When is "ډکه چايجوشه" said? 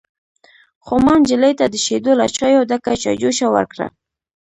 2.69-3.47